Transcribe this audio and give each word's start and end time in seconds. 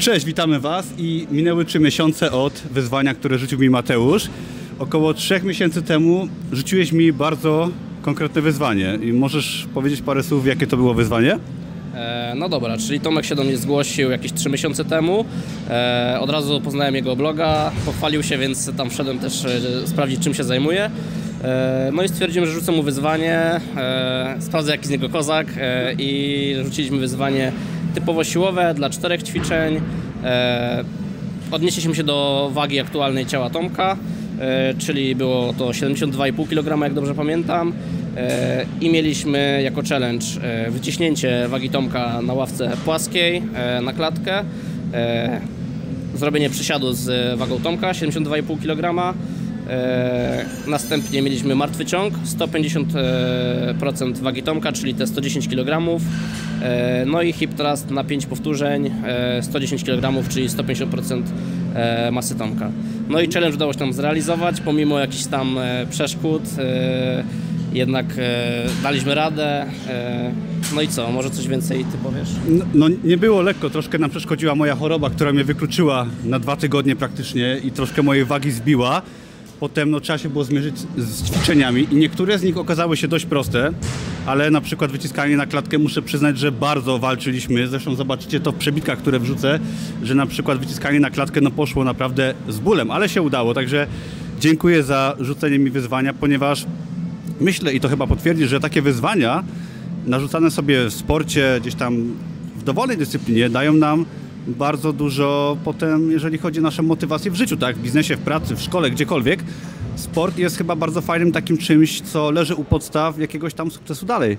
Cześć, 0.00 0.26
witamy 0.26 0.60
Was 0.60 0.86
i 0.98 1.26
minęły 1.30 1.64
trzy 1.64 1.80
miesiące 1.80 2.32
od 2.32 2.52
wyzwania, 2.52 3.14
które 3.14 3.38
rzucił 3.38 3.58
mi 3.58 3.70
Mateusz. 3.70 4.28
Około 4.78 5.14
trzech 5.14 5.44
miesięcy 5.44 5.82
temu 5.82 6.28
rzuciłeś 6.52 6.92
mi 6.92 7.12
bardzo 7.12 7.70
konkretne 8.02 8.40
wyzwanie 8.40 8.98
i 9.02 9.12
możesz 9.12 9.66
powiedzieć 9.74 10.02
parę 10.02 10.22
słów, 10.22 10.46
jakie 10.46 10.66
to 10.66 10.76
było 10.76 10.94
wyzwanie? 10.94 11.38
E, 11.94 12.34
no 12.36 12.48
dobra, 12.48 12.78
czyli 12.78 13.00
Tomek 13.00 13.24
się 13.24 13.34
do 13.34 13.44
mnie 13.44 13.56
zgłosił 13.56 14.10
jakieś 14.10 14.32
3 14.32 14.50
miesiące 14.50 14.84
temu. 14.84 15.24
E, 15.70 16.18
od 16.20 16.30
razu 16.30 16.60
poznałem 16.60 16.94
jego 16.94 17.16
bloga, 17.16 17.70
pochwalił 17.86 18.22
się, 18.22 18.38
więc 18.38 18.76
tam 18.76 18.90
wszedłem 18.90 19.18
też 19.18 19.44
e, 19.44 19.86
sprawdzić, 19.86 20.20
czym 20.20 20.34
się 20.34 20.44
zajmuje. 20.44 20.90
E, 21.44 21.90
no 21.94 22.02
i 22.02 22.08
stwierdziłem, 22.08 22.48
że 22.48 22.54
rzucę 22.54 22.72
mu 22.72 22.82
wyzwanie, 22.82 23.60
e, 23.76 24.36
sprawdzę 24.40 24.72
jaki 24.72 24.86
z 24.86 24.90
niego 24.90 25.08
kozak 25.08 25.46
i 25.98 26.54
rzuciliśmy 26.64 26.98
wyzwanie 26.98 27.52
typowo 27.94 28.24
siłowe 28.24 28.74
dla 28.74 28.90
czterech 28.90 29.22
ćwiczeń. 29.22 29.80
E, 30.24 30.84
odnieśliśmy 31.50 31.94
się 31.94 32.04
do 32.04 32.50
wagi 32.52 32.80
aktualnej 32.80 33.26
ciała 33.26 33.50
Tomka, 33.50 33.96
e, 34.40 34.74
czyli 34.74 35.14
było 35.14 35.52
to 35.52 35.68
72,5 35.68 36.48
kg, 36.48 36.84
jak 36.84 36.94
dobrze 36.94 37.14
pamiętam. 37.14 37.72
E, 38.16 38.66
I 38.80 38.90
mieliśmy 38.90 39.60
jako 39.64 39.82
challenge 39.88 40.26
wyciśnięcie 40.70 41.48
wagi 41.48 41.70
Tomka 41.70 42.22
na 42.22 42.32
ławce 42.32 42.70
płaskiej 42.84 43.42
na 43.82 43.92
klatkę, 43.92 44.44
zrobienie 46.14 46.50
przysiadu 46.50 46.92
z 46.92 47.38
wagą 47.38 47.60
Tomka 47.60 47.92
72,5 47.92 48.60
kg. 48.62 49.14
E, 49.70 50.44
następnie 50.66 51.22
mieliśmy 51.22 51.54
martwy 51.54 51.86
ciąg 51.86 52.14
150% 52.38 54.18
wagi 54.18 54.42
Tomka, 54.42 54.72
czyli 54.72 54.94
te 54.94 55.06
110 55.06 55.48
kg. 55.48 56.00
E, 56.62 57.04
no 57.06 57.22
i 57.22 57.32
hip 57.32 57.54
thrust 57.54 57.90
na 57.90 58.04
5 58.04 58.26
powtórzeń 58.26 58.90
e, 59.04 59.42
110 59.42 59.84
kg, 59.84 60.28
czyli 60.28 60.48
150% 60.48 61.22
e, 61.74 62.10
masy 62.10 62.34
Tomka. 62.34 62.70
No 63.08 63.20
i 63.20 63.28
challenge 63.32 63.56
udało 63.56 63.72
się 63.72 63.80
nam 63.80 63.92
zrealizować, 63.92 64.60
pomimo 64.60 64.98
jakichś 64.98 65.26
tam 65.26 65.58
e, 65.58 65.86
przeszkód. 65.90 66.42
E, 66.58 67.24
jednak 67.72 68.06
e, 68.18 68.66
daliśmy 68.82 69.14
radę. 69.14 69.66
E, 69.88 70.32
no 70.74 70.82
i 70.82 70.88
co, 70.88 71.12
może 71.12 71.30
coś 71.30 71.48
więcej 71.48 71.84
ty 71.84 71.98
powiesz? 71.98 72.28
No, 72.48 72.64
no 72.74 72.88
nie 73.04 73.16
było 73.16 73.42
lekko, 73.42 73.70
troszkę 73.70 73.98
nam 73.98 74.10
przeszkodziła 74.10 74.54
moja 74.54 74.74
choroba, 74.74 75.10
która 75.10 75.32
mnie 75.32 75.44
wykluczyła 75.44 76.06
na 76.24 76.38
dwa 76.38 76.56
tygodnie 76.56 76.96
praktycznie 76.96 77.60
i 77.64 77.70
troszkę 77.70 78.02
mojej 78.02 78.24
wagi 78.24 78.50
zbiła. 78.50 79.02
Potem 79.60 79.90
no, 79.90 80.00
trzeba 80.00 80.18
się 80.18 80.28
było 80.28 80.44
zmierzyć 80.44 80.74
z 80.96 81.22
ćwiczeniami 81.22 81.86
i 81.90 81.96
niektóre 81.96 82.38
z 82.38 82.42
nich 82.42 82.56
okazały 82.56 82.96
się 82.96 83.08
dość 83.08 83.26
proste, 83.26 83.72
ale 84.26 84.50
na 84.50 84.60
przykład 84.60 84.92
wyciskanie 84.92 85.36
na 85.36 85.46
klatkę 85.46 85.78
muszę 85.78 86.02
przyznać, 86.02 86.38
że 86.38 86.52
bardzo 86.52 86.98
walczyliśmy. 86.98 87.68
Zresztą 87.68 87.94
zobaczycie 87.94 88.40
to 88.40 88.52
w 88.52 88.54
przebitkach, 88.54 88.98
które 88.98 89.18
wrzucę, 89.18 89.58
że 90.02 90.14
na 90.14 90.26
przykład 90.26 90.58
wyciskanie 90.58 91.00
na 91.00 91.10
klatkę 91.10 91.40
no, 91.40 91.50
poszło 91.50 91.84
naprawdę 91.84 92.34
z 92.48 92.58
bólem, 92.58 92.90
ale 92.90 93.08
się 93.08 93.22
udało. 93.22 93.54
Także 93.54 93.86
dziękuję 94.40 94.82
za 94.82 95.16
rzucenie 95.20 95.58
mi 95.58 95.70
wyzwania, 95.70 96.14
ponieważ 96.14 96.66
myślę 97.40 97.74
i 97.74 97.80
to 97.80 97.88
chyba 97.88 98.06
potwierdzi, 98.06 98.46
że 98.46 98.60
takie 98.60 98.82
wyzwania 98.82 99.44
narzucane 100.06 100.50
sobie 100.50 100.84
w 100.84 100.92
sporcie, 100.92 101.58
gdzieś 101.60 101.74
tam 101.74 102.12
w 102.56 102.62
dowolnej 102.62 102.96
dyscyplinie 102.96 103.50
dają 103.50 103.72
nam 103.72 104.04
bardzo 104.54 104.92
dużo 104.92 105.56
potem, 105.64 106.10
jeżeli 106.10 106.38
chodzi 106.38 106.60
o 106.60 106.62
naszą 106.62 106.82
motywację 106.82 107.30
w 107.30 107.34
życiu, 107.34 107.56
tak? 107.56 107.76
W 107.76 107.82
biznesie, 107.82 108.16
w 108.16 108.20
pracy, 108.20 108.56
w 108.56 108.60
szkole, 108.60 108.90
gdziekolwiek. 108.90 109.40
Sport 109.96 110.38
jest 110.38 110.56
chyba 110.58 110.76
bardzo 110.76 111.00
fajnym 111.00 111.32
takim 111.32 111.58
czymś, 111.58 112.00
co 112.00 112.30
leży 112.30 112.54
u 112.54 112.64
podstaw 112.64 113.18
jakiegoś 113.18 113.54
tam 113.54 113.70
sukcesu 113.70 114.06
dalej. 114.06 114.38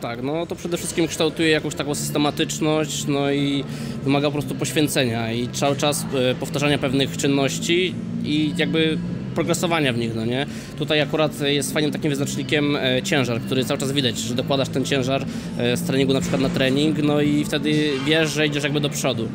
Tak, 0.00 0.22
no 0.22 0.46
to 0.46 0.56
przede 0.56 0.76
wszystkim 0.76 1.06
kształtuje 1.06 1.48
jakąś 1.48 1.74
taką 1.74 1.94
systematyczność, 1.94 3.06
no 3.06 3.32
i 3.32 3.64
wymaga 4.04 4.28
po 4.28 4.32
prostu 4.32 4.54
poświęcenia 4.54 5.32
i 5.32 5.48
cały 5.48 5.76
czas 5.76 6.06
e, 6.14 6.34
powtarzania 6.34 6.78
pewnych 6.78 7.16
czynności 7.16 7.94
i 8.24 8.54
jakby 8.56 8.98
progresowania 9.34 9.92
w 9.92 9.98
nich, 9.98 10.14
no 10.14 10.24
nie? 10.24 10.46
Tutaj 10.78 11.00
akurat 11.00 11.40
jest 11.40 11.72
fajnym 11.72 11.92
takim 11.92 12.10
wyznacznikiem 12.10 12.76
e, 12.76 13.02
ciężar, 13.02 13.40
który 13.40 13.64
cały 13.64 13.80
czas 13.80 13.92
widać, 13.92 14.18
że 14.18 14.34
dokładasz 14.34 14.68
ten 14.68 14.84
ciężar 14.84 15.24
e, 15.58 15.76
z 15.76 15.82
treningu 15.82 16.12
na 16.12 16.20
przykład 16.20 16.42
na 16.42 16.48
trening, 16.48 17.02
no 17.02 17.20
i 17.20 17.44
wtedy 17.44 17.90
wiesz, 18.06 18.30
że 18.30 18.46
idziesz 18.46 18.64
jakby 18.64 18.80
do 18.80 18.90
przodu. 18.90 19.28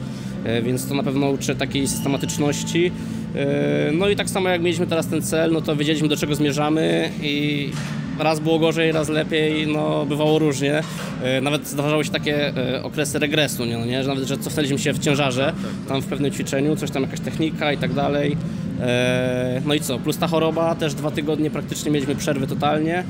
E, 0.46 0.62
Więc 0.62 0.88
to 0.88 0.96
na 0.96 1.04
pewno 1.04 1.30
uczy 1.30 1.56
takiej 1.56 1.88
systematyczności. 1.88 2.92
No 3.94 4.10
i 4.10 4.16
tak 4.16 4.30
samo 4.30 4.50
jak 4.50 4.62
mieliśmy 4.62 4.88
teraz 4.88 5.08
ten 5.08 5.22
cel, 5.22 5.52
no 5.52 5.62
to 5.62 5.76
wiedzieliśmy 5.76 6.08
do 6.08 6.18
czego 6.18 6.36
zmierzamy 6.36 7.10
i 7.22 7.70
raz 8.20 8.40
było 8.40 8.60
gorzej, 8.60 8.92
raz 8.92 9.10
lepiej, 9.10 9.68
no 9.68 10.06
bywało 10.06 10.40
różnie. 10.40 10.84
Nawet 11.42 11.68
zdarzały 11.68 12.06
się 12.06 12.12
takie 12.12 12.54
okresy 12.84 13.20
regresu, 13.20 13.66
nie, 13.66 13.78
no 13.78 13.86
nie? 13.86 14.04
że 14.04 14.10
nawet 14.10 14.28
że 14.28 14.38
cofnęliśmy 14.38 14.80
się 14.80 14.94
w 14.94 15.00
ciężarze, 15.00 15.54
tam 15.88 16.02
w 16.02 16.06
pewnym 16.06 16.32
ćwiczeniu, 16.32 16.76
coś 16.76 16.92
tam 16.92 17.04
jakaś 17.04 17.20
technika 17.20 17.74
i 17.74 17.78
tak 17.78 17.94
dalej. 17.94 18.38
E, 18.82 19.62
No 19.66 19.74
i 19.74 19.80
co, 19.80 20.00
plus 20.00 20.18
ta 20.18 20.28
choroba, 20.28 20.76
też 20.76 20.94
dwa 20.94 21.12
tygodnie 21.12 21.52
praktycznie 21.52 21.92
mieliśmy 21.92 22.16
przerwy 22.16 22.48
totalnie. 22.48 23.04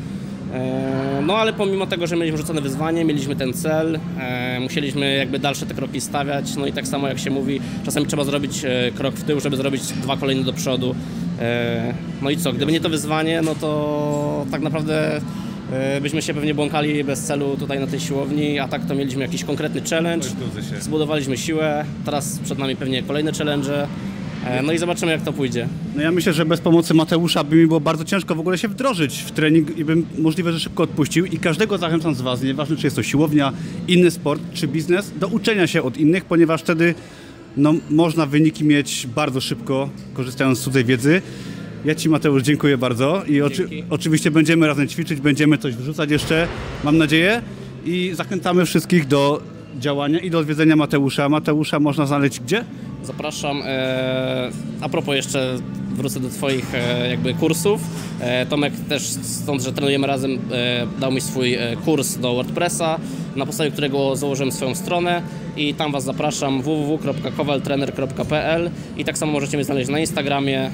E, 0.54 1.22
No 1.26 1.38
ale 1.38 1.54
pomimo 1.54 1.88
tego, 1.88 2.08
że 2.08 2.16
mieliśmy 2.16 2.38
rzucone 2.38 2.62
wyzwanie, 2.62 3.06
mieliśmy 3.06 3.36
ten 3.36 3.54
cel, 3.54 4.00
e, 4.20 4.60
musieliśmy 4.60 5.16
jakby 5.16 5.40
dalsze 5.40 5.66
te 5.66 5.74
kroki 5.74 6.02
stawiać, 6.02 6.56
no 6.56 6.66
i 6.68 6.74
tak 6.74 6.88
samo 6.88 7.08
jak 7.08 7.20
się 7.20 7.30
mówi, 7.30 7.60
czasami 7.86 8.06
trzeba 8.06 8.24
zrobić 8.24 8.62
krok 8.96 9.16
w 9.16 9.24
tył, 9.24 9.40
żeby 9.40 9.58
zrobić 9.58 9.82
dwa 9.84 10.18
kolejne 10.18 10.44
do 10.44 10.54
przodu. 10.54 10.96
No 12.22 12.30
i 12.30 12.38
co, 12.38 12.54
gdyby 12.54 12.72
nie 12.72 12.80
to 12.80 12.90
wyzwanie, 12.90 13.42
no 13.42 13.56
to 13.56 14.46
tak 14.52 14.62
naprawdę 14.62 15.22
byśmy 16.02 16.22
się 16.22 16.34
pewnie 16.34 16.54
błąkali 16.54 17.04
bez 17.04 17.20
celu 17.24 17.58
tutaj 17.60 17.80
na 17.80 17.88
tej 17.88 18.00
siłowni, 18.00 18.60
a 18.60 18.68
tak 18.68 18.86
to 18.86 18.96
mieliśmy 18.96 19.22
jakiś 19.22 19.44
konkretny 19.44 19.82
challenge, 19.90 20.28
zbudowaliśmy 20.80 21.38
siłę, 21.38 21.86
teraz 22.06 22.40
przed 22.44 22.60
nami 22.60 22.76
pewnie 22.76 23.04
kolejne 23.04 23.32
challenge, 23.32 23.88
no 24.64 24.74
i 24.74 24.78
zobaczymy 24.78 25.12
jak 25.12 25.22
to 25.22 25.34
pójdzie. 25.34 25.68
No 25.96 26.02
ja 26.02 26.12
myślę, 26.12 26.34
że 26.34 26.46
bez 26.46 26.62
pomocy 26.62 26.94
Mateusza 26.94 27.44
by 27.44 27.56
mi 27.56 27.68
było 27.68 27.80
bardzo 27.80 28.06
ciężko 28.06 28.36
w 28.36 28.40
ogóle 28.40 28.58
się 28.58 28.68
wdrożyć 28.68 29.18
w 29.18 29.32
trening 29.32 29.78
i 29.78 29.86
bym 29.86 30.06
możliwe, 30.18 30.54
że 30.54 30.60
szybko 30.60 30.84
odpuścił 30.84 31.26
i 31.26 31.38
każdego 31.38 31.78
zachęcam 31.78 32.16
z 32.16 32.22
Was, 32.22 32.42
nieważne 32.42 32.76
czy 32.76 32.88
jest 32.88 32.96
to 32.96 33.04
siłownia, 33.04 33.54
inny 33.88 34.12
sport 34.12 34.42
czy 34.54 34.68
biznes, 34.68 35.14
do 35.20 35.28
uczenia 35.28 35.68
się 35.68 35.84
od 35.84 35.98
innych, 35.98 36.26
ponieważ 36.26 36.62
wtedy 36.62 36.96
no, 37.58 37.74
można 37.90 38.26
wyniki 38.26 38.64
mieć 38.64 39.08
bardzo 39.16 39.42
szybko, 39.42 39.90
korzystając 40.14 40.60
z 40.60 40.62
cudzej 40.62 40.86
wiedzy. 40.86 41.22
Ja 41.86 41.96
Ci 41.96 42.10
Mateusz 42.10 42.44
dziękuję 42.44 42.78
bardzo 42.78 43.24
i 43.28 43.42
oczy, 43.42 43.70
oczywiście 43.90 44.32
będziemy 44.32 44.68
razem 44.68 44.88
ćwiczyć, 44.88 45.22
będziemy 45.22 45.58
coś 45.58 45.76
wrzucać 45.76 46.12
jeszcze, 46.12 46.48
mam 46.84 46.98
nadzieję 46.98 47.42
i 47.86 48.12
zachęcamy 48.14 48.66
wszystkich 48.66 49.08
do 49.08 49.42
działania 49.80 50.20
i 50.20 50.30
do 50.30 50.40
odwiedzenia 50.40 50.76
Mateusza. 50.76 51.30
Mateusza 51.30 51.80
można 51.80 52.06
znaleźć 52.06 52.40
gdzie? 52.40 52.64
Zapraszam. 53.04 53.62
E, 53.66 54.50
a 54.82 54.90
propos 54.90 55.16
jeszcze 55.16 55.56
wrócę 55.96 56.20
do 56.20 56.30
Twoich 56.30 56.76
e, 56.76 57.10
jakby 57.10 57.34
kursów. 57.34 57.82
E, 58.20 58.46
Tomek 58.46 58.74
też 58.90 59.04
stąd, 59.04 59.64
że 59.64 59.74
trenujemy 59.74 60.08
razem, 60.08 60.40
dał 61.00 61.12
mi 61.12 61.22
swój 61.22 61.58
kurs 61.86 62.18
do 62.18 62.34
WordPressa, 62.34 63.00
na 63.36 63.46
podstawie 63.46 63.72
którego 63.72 64.16
założyłem 64.16 64.52
swoją 64.52 64.76
stronę 64.76 65.22
i 65.58 65.74
tam 65.74 65.92
Was 65.92 66.04
zapraszam 66.04 66.62
www.kowaltrener.pl 66.62 68.70
i 68.98 69.06
tak 69.06 69.18
samo 69.18 69.32
możecie 69.32 69.58
mnie 69.58 69.64
znaleźć 69.64 69.90
na 69.90 70.00
Instagramie. 70.00 70.72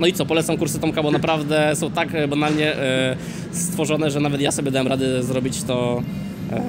No 0.00 0.06
i 0.06 0.12
co, 0.12 0.26
polecam 0.26 0.56
kursy 0.56 0.78
Tomka, 0.78 1.02
bo 1.02 1.10
naprawdę 1.10 1.76
są 1.76 1.90
tak 1.90 2.28
banalnie 2.28 2.72
stworzone, 3.52 4.10
że 4.10 4.20
nawet 4.20 4.40
ja 4.40 4.52
sobie 4.52 4.70
dałem 4.70 4.88
radę 4.88 5.22
zrobić 5.22 5.62
to 5.62 6.02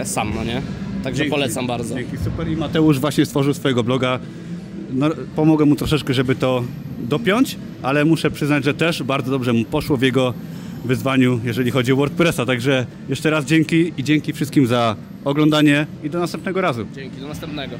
sam, 0.04 0.32
no 0.36 0.44
nie? 0.44 0.62
Także 1.04 1.18
Dzięki. 1.18 1.32
polecam 1.32 1.68
bardzo. 1.68 1.96
Dzięki, 1.96 2.18
super. 2.18 2.48
I 2.48 2.56
Mateusz 2.56 3.00
właśnie 3.00 3.26
stworzył 3.26 3.54
swojego 3.54 3.84
bloga. 3.84 4.20
No, 4.94 5.10
mu 5.66 5.76
troszeczkę, 5.76 6.14
żeby 6.14 6.36
to 6.36 6.64
dopiąć, 7.00 7.58
ale 7.82 8.06
muszę 8.06 8.32
przyznać, 8.32 8.64
że 8.64 8.74
też 8.74 9.04
bardzo 9.04 9.32
dobrze 9.32 9.54
mu 9.54 9.66
poszło 9.66 9.98
w 9.98 10.02
jego 10.02 10.34
wyzwaniu, 10.86 11.40
jeżeli 11.44 11.72
chodzi 11.72 11.92
o 11.92 11.96
WordPressa. 11.96 12.46
Także 12.46 12.86
jeszcze 13.10 13.30
raz 13.30 13.46
dzięki 13.46 13.94
i 13.98 14.04
dzięki 14.04 14.34
wszystkim 14.34 14.68
za 14.68 14.96
oglądanie 15.26 15.88
i 16.04 16.10
do 16.10 16.20
następnego 16.20 16.62
razu. 16.62 16.86
Dzięki, 16.96 17.22
do 17.22 17.28
następnego. 17.28 17.76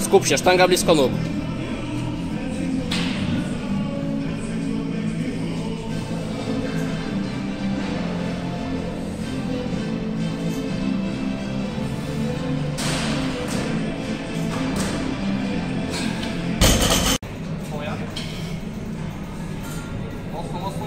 Skup 0.00 0.26
się, 0.26 0.38
sztanga 0.38 0.68
blisko 0.68 0.94
nóg. 0.94 1.10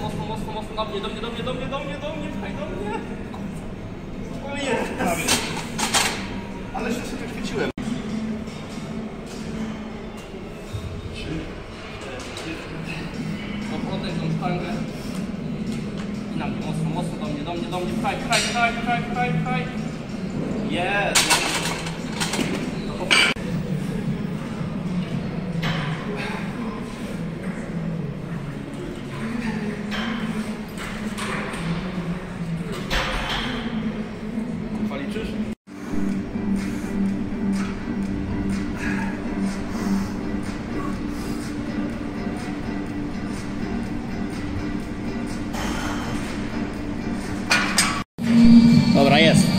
Mocno, 0.00 0.24
mocno, 0.26 0.52
mocno, 0.52 0.76
do 0.76 0.84
mnie, 0.84 1.00
do 1.00 1.08
mnie, 1.08 1.20
do 1.20 1.30
mnie, 1.30 1.42
do 1.42 1.54
mnie, 1.54 1.66
do 1.66 1.78
mnie, 1.78 1.98
do 1.98 2.14
mnie, 2.16 2.28
pchaj 2.28 2.52
do 2.54 2.66
mnie. 2.66 3.00
O 4.46 4.56
jest! 4.56 4.92
Ale 6.74 6.88
się 6.90 7.00
sobie 7.00 7.26
chwyciłem. 7.28 7.70
No 13.70 13.94
oddech 13.94 14.14
tą 14.20 14.38
sztangę. 14.38 14.72
I 16.34 16.38
na 16.38 16.46
mnie, 16.46 16.66
mocno, 16.66 16.90
mocno 16.94 17.26
do 17.26 17.32
mnie, 17.32 17.42
do 17.44 17.54
mnie, 17.54 17.68
do 17.68 17.80
mnie, 17.80 17.92
pchaj, 18.02 18.16
pchaj, 18.16 18.40
pchaj, 18.40 18.72
pchaj, 18.72 19.02
pchaj, 19.02 19.30
pchaj. 19.44 19.62
Jest! 20.70 21.39
Dobra, 49.20 49.32
jest. 49.34 49.49